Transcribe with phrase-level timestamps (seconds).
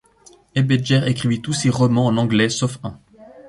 [0.55, 2.99] Ebejer écrivit tous ses romans en anglais sauf un.